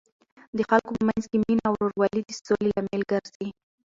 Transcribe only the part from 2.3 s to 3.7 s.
سولې لامل ګرځي.